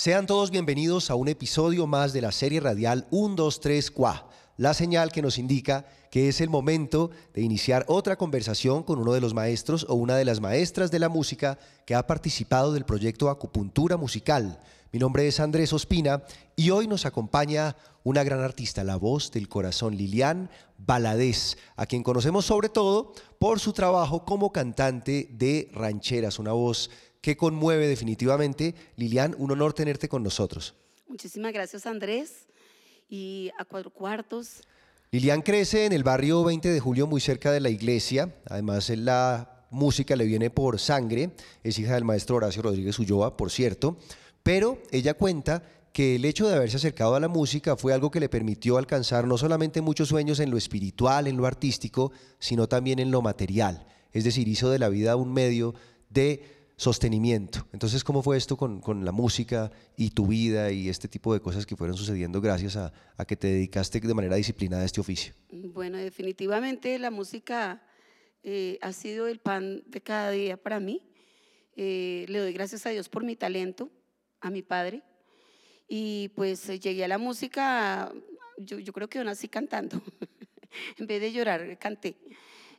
Sean 0.00 0.24
todos 0.24 0.50
bienvenidos 0.50 1.10
a 1.10 1.14
un 1.14 1.28
episodio 1.28 1.86
más 1.86 2.14
de 2.14 2.22
la 2.22 2.32
serie 2.32 2.58
radial 2.58 3.06
1, 3.10 3.34
2, 3.34 3.60
3, 3.60 3.90
Qua, 3.90 4.30
la 4.56 4.72
señal 4.72 5.12
que 5.12 5.20
nos 5.20 5.36
indica 5.36 5.84
que 6.10 6.30
es 6.30 6.40
el 6.40 6.48
momento 6.48 7.10
de 7.34 7.42
iniciar 7.42 7.84
otra 7.86 8.16
conversación 8.16 8.82
con 8.82 8.98
uno 8.98 9.12
de 9.12 9.20
los 9.20 9.34
maestros 9.34 9.84
o 9.90 9.96
una 9.96 10.16
de 10.16 10.24
las 10.24 10.40
maestras 10.40 10.90
de 10.90 11.00
la 11.00 11.10
música 11.10 11.58
que 11.84 11.94
ha 11.94 12.06
participado 12.06 12.72
del 12.72 12.86
proyecto 12.86 13.28
Acupuntura 13.28 13.98
Musical. 13.98 14.58
Mi 14.90 14.98
nombre 14.98 15.28
es 15.28 15.38
Andrés 15.38 15.70
Ospina 15.74 16.22
y 16.56 16.70
hoy 16.70 16.88
nos 16.88 17.04
acompaña 17.04 17.76
una 18.02 18.24
gran 18.24 18.40
artista, 18.40 18.82
la 18.82 18.96
voz 18.96 19.30
del 19.30 19.50
corazón, 19.50 19.98
Lilian 19.98 20.48
Baladés, 20.78 21.58
a 21.76 21.84
quien 21.84 22.02
conocemos 22.02 22.46
sobre 22.46 22.70
todo 22.70 23.12
por 23.38 23.60
su 23.60 23.74
trabajo 23.74 24.24
como 24.24 24.50
cantante 24.50 25.28
de 25.30 25.68
rancheras, 25.74 26.38
una 26.38 26.52
voz 26.52 26.88
que 27.20 27.36
conmueve 27.36 27.86
definitivamente. 27.88 28.74
Lilian, 28.96 29.34
un 29.38 29.50
honor 29.50 29.72
tenerte 29.72 30.08
con 30.08 30.22
nosotros. 30.22 30.74
Muchísimas 31.08 31.52
gracias 31.52 31.86
Andrés 31.86 32.46
y 33.08 33.50
a 33.58 33.64
cuatro 33.64 33.90
cuartos. 33.90 34.62
Lilian 35.10 35.42
crece 35.42 35.86
en 35.86 35.92
el 35.92 36.04
barrio 36.04 36.44
20 36.44 36.68
de 36.68 36.78
julio 36.78 37.06
muy 37.08 37.20
cerca 37.20 37.50
de 37.50 37.58
la 37.58 37.68
iglesia, 37.68 38.32
además 38.46 38.88
la 38.90 39.66
música 39.70 40.14
le 40.14 40.24
viene 40.24 40.50
por 40.50 40.78
sangre, 40.78 41.30
es 41.64 41.78
hija 41.80 41.94
del 41.94 42.04
maestro 42.04 42.36
Horacio 42.36 42.62
Rodríguez 42.62 42.96
Ulloa, 42.98 43.36
por 43.36 43.50
cierto, 43.50 43.96
pero 44.44 44.78
ella 44.92 45.14
cuenta 45.14 45.64
que 45.92 46.16
el 46.16 46.24
hecho 46.24 46.48
de 46.48 46.54
haberse 46.54 46.76
acercado 46.76 47.16
a 47.16 47.20
la 47.20 47.26
música 47.26 47.76
fue 47.76 47.92
algo 47.92 48.12
que 48.12 48.20
le 48.20 48.28
permitió 48.28 48.78
alcanzar 48.78 49.26
no 49.26 49.36
solamente 49.36 49.80
muchos 49.80 50.08
sueños 50.08 50.38
en 50.38 50.50
lo 50.50 50.56
espiritual, 50.56 51.26
en 51.26 51.36
lo 51.36 51.46
artístico, 51.46 52.12
sino 52.38 52.68
también 52.68 53.00
en 53.00 53.10
lo 53.10 53.22
material. 53.22 53.86
Es 54.12 54.24
decir, 54.24 54.46
hizo 54.46 54.70
de 54.70 54.78
la 54.78 54.88
vida 54.88 55.16
un 55.16 55.32
medio 55.32 55.74
de 56.08 56.59
sostenimiento. 56.80 57.68
Entonces, 57.74 58.02
¿cómo 58.02 58.22
fue 58.22 58.38
esto 58.38 58.56
con, 58.56 59.04
la 59.04 59.12
música 59.12 59.70
y 59.98 60.12
tu 60.12 60.26
vida 60.26 60.72
y 60.72 60.88
este 60.88 61.08
tipo 61.08 61.34
de 61.34 61.40
cosas 61.40 61.66
que 61.66 61.76
fueron 61.76 61.94
sucediendo 61.94 62.40
gracias 62.40 62.74
a, 62.76 62.90
que 63.28 63.36
te 63.36 63.48
dedicaste 63.48 64.00
de 64.00 64.14
manera 64.14 64.36
disciplinada 64.36 64.82
a 64.82 64.86
este 64.86 64.98
oficio? 64.98 65.34
Bueno, 65.50 65.98
definitivamente 65.98 66.98
la 66.98 67.10
música 67.10 67.82
eh, 68.42 68.78
ha 68.80 68.94
sido 68.94 69.28
el 69.28 69.40
pan 69.40 69.82
de 69.88 70.00
cada 70.00 70.30
día 70.30 70.56
para 70.56 70.80
mí. 70.80 71.02
Eh, 71.76 72.24
le 72.28 72.38
doy 72.38 72.54
gracias 72.54 72.86
a 72.86 72.88
Dios 72.90 73.10
por 73.10 73.24
mi 73.24 73.36
talento, 73.36 73.90
a 74.40 74.48
mi 74.48 74.62
padre. 74.62 75.02
Y 75.86 76.30
pues 76.30 76.66
eh, 76.70 76.80
llegué 76.80 77.04
a 77.04 77.08
la 77.08 77.18
música, 77.18 78.10
yo, 78.56 78.78
yo 78.78 78.94
creo 78.94 79.06
que 79.06 79.18
yo 79.18 79.24
nací 79.24 79.48
cantando. 79.48 80.00
en 80.96 81.06
vez 81.06 81.20
de 81.20 81.30
llorar, 81.30 81.78
canté. 81.78 82.16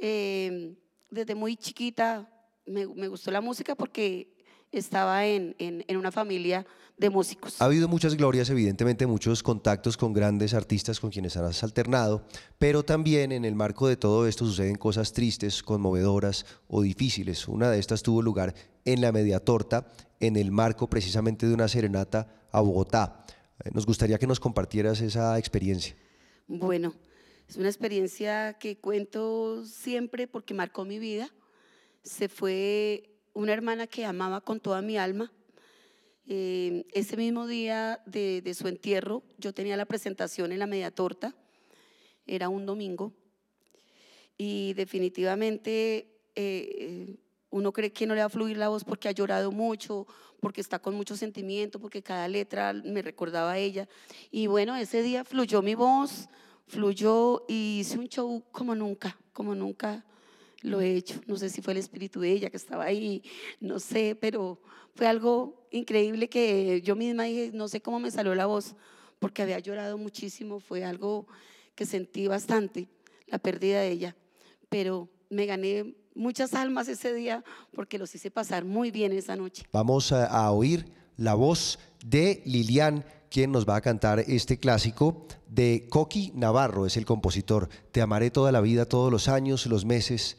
desde 0.00 1.34
muy 1.36 1.54
chiquita 1.56 2.28
me, 2.66 3.08
gustó 3.08 3.30
la 3.30 3.40
música 3.40 3.74
porque 3.74 4.28
estaba 4.72 5.26
en, 5.26 5.54
en, 5.58 5.96
una 5.96 6.10
familia 6.10 6.66
de 6.96 7.10
músicos. 7.10 7.60
Ha 7.60 7.64
habido 7.64 7.88
muchas 7.88 8.16
glorias, 8.16 8.50
evidentemente, 8.50 9.06
muchos 9.06 9.42
contactos 9.42 9.96
con 9.96 10.12
grandes 10.12 10.54
artistas 10.54 11.00
con 11.00 11.10
quienes 11.10 11.36
has 11.36 11.62
alternado, 11.62 12.26
pero 12.58 12.84
también 12.84 13.32
en 13.32 13.44
el 13.44 13.54
marco 13.54 13.88
de 13.88 13.96
todo 13.96 14.26
esto 14.26 14.44
suceden 14.44 14.76
cosas 14.76 15.12
tristes, 15.12 15.62
conmovedoras 15.62 16.46
o 16.68 16.82
difíciles. 16.82 17.46
Una 17.48 17.70
de 17.70 17.78
estas 17.78 18.02
tuvo 18.02 18.22
lugar 18.22 18.54
en 18.84 19.00
la 19.00 19.12
Media 19.12 19.40
Torta, 19.40 19.92
en 20.20 20.36
el 20.36 20.50
marco 20.50 20.88
precisamente 20.88 21.46
de 21.46 21.54
una 21.54 21.68
serenata 21.68 22.46
a 22.50 22.60
Bogotá. 22.60 23.24
Eh, 23.64 23.70
nos 23.72 23.86
gustaría 23.86 24.18
que 24.18 24.26
nos 24.26 24.40
compartieras 24.40 25.00
esa 25.00 25.38
experiencia. 25.38 25.96
Bueno, 26.46 26.94
es 27.48 27.56
una 27.56 27.68
experiencia 27.68 28.54
que 28.54 28.78
cuento 28.78 29.64
siempre 29.64 30.26
porque 30.26 30.54
marcó 30.54 30.84
mi 30.84 30.98
vida 30.98 31.30
se 32.04 32.28
fue 32.28 33.10
una 33.32 33.52
hermana 33.52 33.86
que 33.86 34.04
amaba 34.04 34.40
con 34.40 34.60
toda 34.60 34.82
mi 34.82 34.96
alma. 34.96 35.32
Eh, 36.26 36.86
ese 36.92 37.16
mismo 37.16 37.46
día 37.46 38.00
de, 38.06 38.54
su 38.54 38.68
entierro, 38.68 39.22
yo 39.38 39.52
tenía 39.52 39.76
la 39.76 39.86
presentación 39.86 40.52
en 40.52 40.58
la 40.58 40.66
media 40.66 40.90
torta, 40.90 41.34
era 42.26 42.48
un 42.48 42.64
domingo, 42.64 43.12
y 44.36 44.72
definitivamente 44.74 46.08
eh, 46.34 47.16
uno 47.50 47.72
cree 47.72 47.92
que 47.92 48.06
no 48.06 48.14
le 48.14 48.20
va 48.20 48.26
a 48.26 48.30
fluir 48.30 48.56
la 48.56 48.68
voz 48.68 48.84
porque 48.84 49.08
ha 49.08 49.12
llorado 49.12 49.52
mucho, 49.52 50.06
porque 50.40 50.60
está 50.60 50.78
con 50.78 50.94
mucho 50.94 51.16
sentimiento, 51.16 51.78
porque 51.78 52.02
cada 52.02 52.28
letra 52.28 52.72
me 52.72 53.02
recordaba 53.02 53.52
a 53.52 53.58
ella. 53.58 53.88
Y 54.30 54.46
bueno, 54.46 54.76
ese 54.76 55.02
día 55.02 55.24
fluyó 55.24 55.62
mi 55.62 55.74
voz, 55.74 56.28
fluyó 56.66 57.44
y 57.48 57.80
hice 57.80 57.98
un 57.98 58.08
show 58.08 58.42
como 58.50 58.74
nunca, 58.74 59.18
como 59.32 59.54
nunca 59.54 60.04
lo 60.64 60.80
he 60.80 60.96
hecho. 60.96 61.20
No 61.26 61.36
sé 61.36 61.50
si 61.50 61.62
fue 61.62 61.74
el 61.74 61.78
espíritu 61.78 62.20
de 62.20 62.32
ella 62.32 62.50
que 62.50 62.56
estaba 62.56 62.84
ahí, 62.84 63.22
no 63.60 63.78
sé, 63.78 64.16
pero 64.18 64.60
fue 64.94 65.06
algo 65.06 65.66
increíble 65.70 66.28
que 66.28 66.80
yo 66.82 66.96
misma 66.96 67.24
dije, 67.24 67.50
no 67.52 67.68
sé 67.68 67.80
cómo 67.80 68.00
me 68.00 68.10
salió 68.10 68.34
la 68.34 68.46
voz, 68.46 68.74
porque 69.18 69.42
había 69.42 69.58
llorado 69.58 69.98
muchísimo, 69.98 70.60
fue 70.60 70.84
algo 70.84 71.26
que 71.74 71.84
sentí 71.84 72.26
bastante, 72.26 72.88
la 73.26 73.38
pérdida 73.38 73.80
de 73.80 73.90
ella, 73.90 74.16
pero 74.68 75.08
me 75.28 75.46
gané 75.46 75.94
muchas 76.14 76.54
almas 76.54 76.88
ese 76.88 77.12
día 77.12 77.44
porque 77.74 77.98
los 77.98 78.14
hice 78.14 78.30
pasar 78.30 78.64
muy 78.64 78.90
bien 78.90 79.12
esa 79.12 79.36
noche. 79.36 79.64
Vamos 79.70 80.12
a, 80.12 80.50
oír 80.50 80.86
la 81.16 81.34
voz 81.34 81.78
de 82.04 82.42
Lilian 82.46 83.04
quien 83.28 83.50
nos 83.50 83.68
va 83.68 83.76
a 83.76 83.80
cantar 83.80 84.20
este 84.20 84.58
clásico 84.58 85.26
de 85.48 85.88
Coqui 85.90 86.30
Navarro, 86.34 86.86
es 86.86 86.96
el 86.96 87.04
compositor. 87.04 87.68
Te 87.90 88.00
amaré 88.00 88.30
toda 88.30 88.52
la 88.52 88.60
vida, 88.60 88.86
todos 88.86 89.10
los 89.10 89.26
años, 89.28 89.66
los 89.66 89.84
meses 89.84 90.38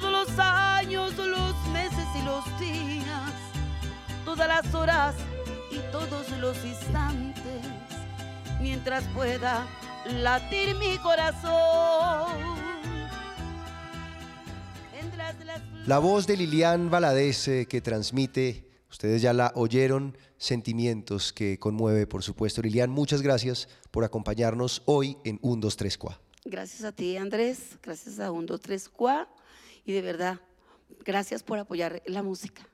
todos 0.00 0.12
los 0.12 0.38
años, 0.38 1.16
los 1.16 1.68
meses 1.68 2.04
y 2.14 2.22
los 2.22 2.44
días, 2.60 3.32
todas 4.26 4.46
las 4.46 4.74
horas 4.74 5.14
y 5.70 5.78
todos 5.90 6.28
los 6.38 6.62
instantes, 6.66 7.62
mientras 8.60 9.04
pueda 9.14 9.66
latir 10.20 10.74
mi 10.74 10.98
corazón. 10.98 12.28
La 15.86 15.98
voz 15.98 16.26
de 16.26 16.36
Lilian 16.36 16.90
Valadez 16.90 17.48
eh, 17.48 17.66
que 17.66 17.80
transmite, 17.80 18.68
ustedes 18.90 19.22
ya 19.22 19.32
la 19.32 19.50
oyeron, 19.54 20.18
sentimientos 20.36 21.32
que 21.32 21.58
conmueve, 21.58 22.06
por 22.06 22.22
supuesto. 22.22 22.60
Lilian, 22.60 22.90
muchas 22.90 23.22
gracias 23.22 23.66
por 23.90 24.04
acompañarnos 24.04 24.82
hoy 24.84 25.16
en 25.24 25.38
1, 25.40 25.60
2, 25.62 25.76
3, 25.76 25.96
Cuá. 25.96 26.20
Gracias 26.44 26.84
a 26.84 26.92
ti, 26.92 27.16
Andrés. 27.16 27.78
Gracias 27.82 28.20
a 28.20 28.30
1, 28.30 28.46
2, 28.46 28.60
3, 28.60 28.88
Cuá 28.90 29.26
y 29.86 29.92
de 29.92 30.02
verdad, 30.02 30.40
gracias 31.04 31.42
por 31.42 31.58
apoyar 31.58 32.02
la 32.06 32.22
música. 32.22 32.68